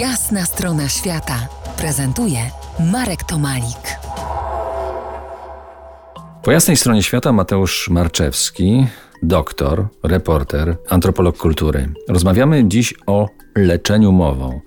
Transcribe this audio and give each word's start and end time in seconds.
Jasna 0.00 0.44
strona 0.44 0.88
świata 0.88 1.48
prezentuje 1.78 2.38
Marek 2.92 3.24
Tomalik. 3.24 3.98
Po 6.42 6.52
jasnej 6.52 6.76
stronie 6.76 7.02
świata 7.02 7.32
Mateusz 7.32 7.88
Marczewski, 7.90 8.86
doktor, 9.22 9.88
reporter, 10.02 10.76
antropolog 10.88 11.36
kultury. 11.36 11.92
Rozmawiamy 12.08 12.68
dziś 12.68 12.94
o 13.06 13.28
leczeniu 13.56 14.12
mową. 14.12 14.60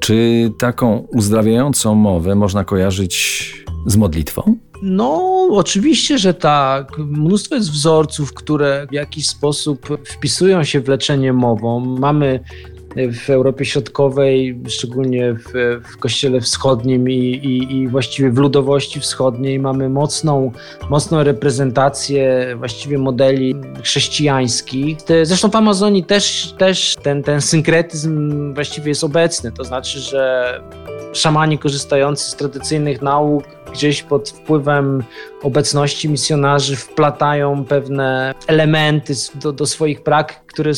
Czy 0.00 0.50
taką 0.58 1.06
uzdrawiającą 1.12 1.94
mowę 1.94 2.34
można 2.34 2.64
kojarzyć 2.64 3.54
z 3.86 3.96
modlitwą? 3.96 4.56
No, 4.82 5.48
oczywiście, 5.50 6.18
że 6.18 6.34
tak. 6.34 6.98
Mnóstwo 6.98 7.54
jest 7.54 7.70
wzorców, 7.70 8.34
które 8.34 8.86
w 8.90 8.92
jakiś 8.92 9.26
sposób 9.26 9.88
wpisują 10.04 10.64
się 10.64 10.80
w 10.80 10.88
leczenie 10.88 11.32
mową. 11.32 11.80
Mamy 11.80 12.40
w 12.96 13.30
Europie 13.30 13.64
Środkowej, 13.64 14.60
szczególnie 14.68 15.34
w, 15.34 15.80
w 15.92 15.96
Kościele 15.96 16.40
Wschodnim 16.40 17.10
i, 17.10 17.14
i, 17.14 17.76
i, 17.76 17.88
właściwie 17.88 18.30
w 18.30 18.38
ludowości 18.38 19.00
wschodniej 19.00 19.58
mamy 19.58 19.88
mocną, 19.88 20.52
mocną 20.90 21.22
reprezentację 21.24 22.54
właściwie 22.56 22.98
modeli 22.98 23.54
chrześcijańskich. 23.82 24.98
Zresztą 25.22 25.50
w 25.50 25.56
Amazonii 25.56 26.04
też, 26.04 26.54
też 26.58 26.96
ten, 27.02 27.22
ten 27.22 27.40
synkretyzm 27.40 28.54
właściwie 28.54 28.88
jest 28.88 29.04
obecny, 29.04 29.52
to 29.52 29.64
znaczy, 29.64 30.00
że 30.00 30.54
szamani 31.12 31.58
korzystający 31.58 32.30
z 32.30 32.36
tradycyjnych 32.36 33.02
nauk 33.02 33.44
gdzieś 33.72 34.02
pod 34.02 34.30
wpływem 34.30 35.02
obecności 35.42 36.08
misjonarzy 36.08 36.76
wplatają 36.76 37.64
pewne 37.64 38.34
elementy 38.46 39.14
do, 39.34 39.52
do, 39.52 39.66
swoich 39.66 40.02
praktyk, 40.02 40.46
które, 40.46 40.72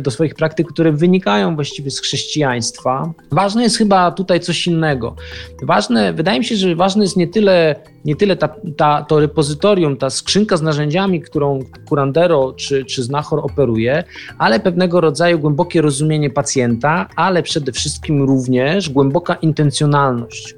do 0.00 0.10
swoich 0.10 0.34
praktyk, 0.34 0.68
które 0.68 0.92
wynikają 0.92 1.54
właściwie 1.54 1.90
z 1.90 2.00
chrześcijaństwa. 2.00 3.12
Ważne 3.30 3.62
jest 3.62 3.78
chyba 3.78 4.10
tutaj 4.10 4.40
coś 4.40 4.66
innego. 4.66 5.16
Ważne, 5.62 6.12
wydaje 6.12 6.38
mi 6.38 6.44
się, 6.44 6.56
że 6.56 6.76
ważne 6.76 7.04
jest 7.04 7.16
nie 7.16 7.28
tyle, 7.28 7.76
nie 8.04 8.16
tyle 8.16 8.36
ta, 8.36 8.48
ta, 8.76 9.02
to 9.02 9.20
repozytorium, 9.20 9.96
ta 9.96 10.10
skrzynka 10.10 10.56
z 10.56 10.62
narzędziami, 10.62 11.20
którą 11.20 11.58
Curandero 11.88 12.52
czy, 12.52 12.84
czy 12.84 13.02
Znachor 13.02 13.38
operuje, 13.38 14.04
ale 14.38 14.60
pewnego 14.60 15.00
rodzaju 15.00 15.38
głębokie 15.38 15.82
rozumienie 15.82 16.30
pacjenta, 16.30 17.08
ale 17.16 17.42
przede 17.42 17.72
wszystkim 17.72 18.22
również 18.22 18.90
głęboka 18.90 19.34
intencjonalność. 19.34 20.54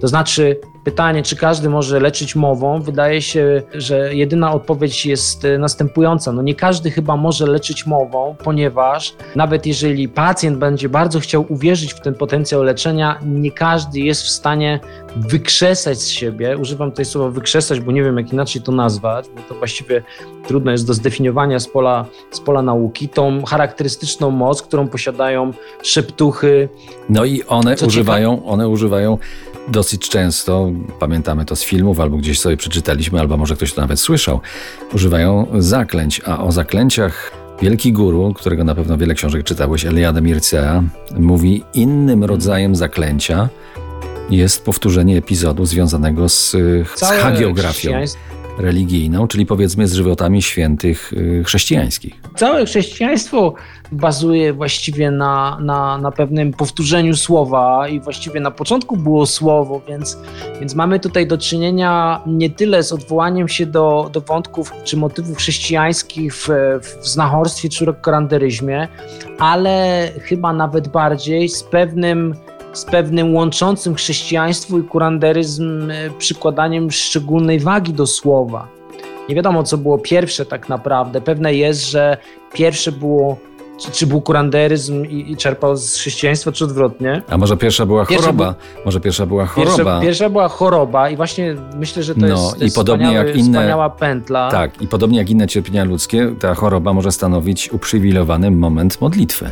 To 0.00 0.08
znaczy, 0.08 0.60
pytanie, 0.84 1.22
czy 1.22 1.36
każdy 1.36 1.68
może 1.68 2.00
leczyć 2.00 2.36
mową, 2.36 2.82
wydaje 2.82 3.22
się, 3.22 3.62
że 3.74 4.14
jedyna 4.14 4.52
odpowiedź 4.52 5.06
jest 5.06 5.44
e, 5.44 5.58
następująca. 5.58 6.32
No 6.32 6.42
nie 6.42 6.54
każdy 6.54 6.90
chyba 6.90 7.16
może 7.16 7.46
leczyć 7.46 7.86
mową, 7.86 8.36
ponieważ 8.44 9.14
nawet 9.36 9.66
jeżeli 9.66 10.08
pacjent 10.08 10.58
będzie 10.58 10.88
bardzo 10.88 11.20
chciał 11.20 11.46
uwierzyć 11.48 11.94
w 11.94 12.00
ten 12.00 12.14
potencjał 12.14 12.62
leczenia, 12.62 13.18
nie 13.26 13.50
każdy 13.50 14.00
jest 14.00 14.22
w 14.22 14.28
stanie 14.28 14.80
wykrzesać 15.16 15.98
z 15.98 16.08
siebie, 16.08 16.58
używam 16.58 16.90
tutaj 16.90 17.04
słowa 17.04 17.30
wykrzesać, 17.30 17.80
bo 17.80 17.92
nie 17.92 18.02
wiem 18.02 18.16
jak 18.16 18.32
inaczej 18.32 18.62
to 18.62 18.72
nazwać, 18.72 19.26
bo 19.36 19.42
to 19.48 19.54
właściwie 19.54 20.02
trudno 20.46 20.70
jest 20.70 20.86
do 20.86 20.94
zdefiniowania 20.94 21.60
z 21.60 21.68
pola, 21.68 22.04
z 22.30 22.40
pola 22.40 22.62
nauki, 22.62 23.08
tą 23.08 23.44
charakterystyczną 23.44 24.30
moc, 24.30 24.62
którą 24.62 24.88
posiadają 24.88 25.52
szeptuchy. 25.82 26.68
No 27.08 27.24
i 27.24 27.42
one 27.42 27.76
używają, 27.86 28.44
one 28.44 28.68
używają 28.68 29.18
dosyć 29.68 30.08
często, 30.08 30.70
pamiętamy 30.98 31.44
to 31.44 31.56
z 31.56 31.62
filmów, 31.62 32.00
albo 32.00 32.16
gdzieś 32.16 32.40
sobie 32.40 32.56
przeczytaliśmy, 32.56 33.20
albo 33.20 33.36
może 33.36 33.56
ktoś 33.56 33.72
to 33.72 33.80
nawet 33.80 34.00
słyszał, 34.00 34.40
używają 34.94 35.46
zaklęć, 35.58 36.20
a 36.24 36.44
o 36.44 36.52
zaklęciach 36.52 37.42
Wielki 37.62 37.92
guru, 37.92 38.34
którego 38.34 38.64
na 38.64 38.74
pewno 38.74 38.98
wiele 38.98 39.14
książek 39.14 39.44
czytałeś, 39.44 39.86
Eliade 39.86 40.22
Mircea, 40.22 40.82
mówi 41.18 41.64
innym 41.74 42.24
rodzajem 42.24 42.76
zaklęcia 42.76 43.48
jest 44.30 44.64
powtórzenie 44.64 45.18
epizodu 45.18 45.66
związanego 45.66 46.28
z, 46.28 46.50
z 46.94 47.02
hagiografią 47.02 48.04
religijną, 48.58 49.28
czyli 49.28 49.46
powiedzmy 49.46 49.88
z 49.88 49.92
żywotami 49.92 50.42
świętych 50.42 51.12
y, 51.12 51.42
chrześcijańskich. 51.44 52.14
Całe 52.36 52.66
chrześcijaństwo 52.66 53.54
bazuje 53.92 54.52
właściwie 54.52 55.10
na, 55.10 55.58
na, 55.60 55.98
na 55.98 56.10
pewnym 56.10 56.52
powtórzeniu 56.52 57.16
słowa 57.16 57.88
i 57.88 58.00
właściwie 58.00 58.40
na 58.40 58.50
początku 58.50 58.96
było 58.96 59.26
słowo, 59.26 59.80
więc, 59.88 60.18
więc 60.60 60.74
mamy 60.74 61.00
tutaj 61.00 61.26
do 61.26 61.38
czynienia 61.38 62.20
nie 62.26 62.50
tyle 62.50 62.82
z 62.82 62.92
odwołaniem 62.92 63.48
się 63.48 63.66
do, 63.66 64.10
do 64.12 64.20
wątków 64.20 64.72
czy 64.84 64.96
motywów 64.96 65.38
chrześcijańskich 65.38 66.34
w, 66.34 66.48
w 67.02 67.08
znachorstwie 67.08 67.68
czy 67.68 67.94
koranderyzmie, 68.00 68.88
ale 69.38 70.08
chyba 70.22 70.52
nawet 70.52 70.88
bardziej 70.88 71.48
z 71.48 71.62
pewnym 71.62 72.34
z 72.72 72.84
pewnym 72.84 73.34
łączącym 73.34 73.94
chrześcijaństwo 73.94 74.78
i 74.78 74.82
kuranderyzm 74.82 75.90
e, 75.90 76.10
przykładaniem 76.18 76.90
szczególnej 76.90 77.60
wagi 77.60 77.92
do 77.92 78.06
słowa. 78.06 78.68
Nie 79.28 79.34
wiadomo, 79.34 79.62
co 79.62 79.78
było 79.78 79.98
pierwsze 79.98 80.46
tak 80.46 80.68
naprawdę. 80.68 81.20
Pewne 81.20 81.54
jest, 81.54 81.90
że 81.90 82.16
pierwsze 82.54 82.92
było 82.92 83.36
czy, 83.80 83.90
czy 83.90 84.06
był 84.06 84.20
kuranderyzm 84.20 85.04
i, 85.04 85.32
i, 85.32 85.36
czerpał 85.36 85.76
z 85.76 85.96
chrześcijaństwa, 85.96 86.52
czy 86.52 86.64
odwrotnie. 86.64 87.22
A 87.28 87.38
może 87.38 87.56
pierwsza 87.56 87.86
była 87.86 88.04
choroba? 88.04 88.54
może 88.84 89.00
pierwsza 89.00 89.26
była 89.26 89.46
choroba. 89.46 89.76
Pierwsza, 89.76 90.00
pierwsza, 90.00 90.30
była 90.30 90.48
choroba 90.48 91.10
i 91.10 91.16
właśnie 91.16 91.56
myślę, 91.76 92.02
że 92.02 92.14
to 92.14 92.20
no, 92.20 92.26
jest, 92.26 92.58
to 92.58 92.64
i 92.64 92.70
podobnie 92.70 93.12
jak 93.12 93.36
inne, 93.36 93.58
wspaniała 93.58 93.90
pętla. 93.90 94.50
Tak, 94.50 94.82
i 94.82 94.88
podobnie 94.88 95.18
jak 95.18 95.30
inne 95.30 95.46
cierpienia 95.46 95.84
ludzkie, 95.84 96.34
ta 96.40 96.54
choroba 96.54 96.92
może 96.92 97.12
stanowić 97.12 97.72
uprzywilejowany 97.72 98.50
moment 98.50 99.00
modlitwy 99.00 99.50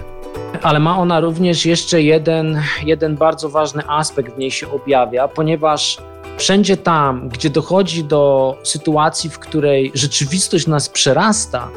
ale 0.63 0.81
ma 0.81 0.99
ona 0.99 1.21
również 1.21 1.67
jeszcze 1.67 2.03
jeden, 2.03 2.63
jeden 2.85 3.17
bardzo 3.17 3.49
ważny 3.49 3.83
aspekt 3.89 4.35
w 4.35 4.39
niej 4.39 4.51
się 4.51 4.71
objawia, 4.71 5.29
ponieważ 5.29 5.99
wszędzie 6.37 6.77
tam, 6.77 7.29
gdzie 7.29 7.51
dochodzi 7.51 8.05
do 8.05 8.57
sytuacji, 8.63 9.31
w 9.31 9.39
której 9.39 9.93
rzeczywistość 9.95 10.67
nas 10.67 10.89
przerasta, 10.89 11.69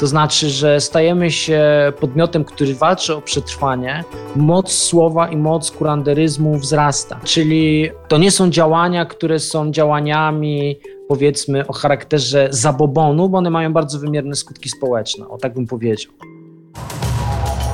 to 0.00 0.06
znaczy, 0.06 0.50
że 0.50 0.80
stajemy 0.80 1.30
się 1.30 1.62
podmiotem, 2.00 2.44
który 2.44 2.74
walczy 2.74 3.14
o 3.14 3.22
przetrwanie, 3.22 4.04
moc 4.36 4.72
słowa 4.72 5.28
i 5.28 5.36
moc 5.36 5.70
kuranderyzmu 5.70 6.58
wzrasta. 6.58 7.20
Czyli 7.24 7.90
to 8.08 8.18
nie 8.18 8.30
są 8.30 8.50
działania, 8.50 9.06
które 9.06 9.38
są 9.38 9.70
działaniami 9.70 10.76
powiedzmy 11.08 11.66
o 11.66 11.72
charakterze 11.72 12.48
zabobonu, 12.50 13.28
bo 13.28 13.38
one 13.38 13.50
mają 13.50 13.72
bardzo 13.72 13.98
wymierne 13.98 14.34
skutki 14.34 14.68
społeczne, 14.68 15.28
o 15.28 15.38
tak 15.38 15.54
bym 15.54 15.66
powiedział. 15.66 16.12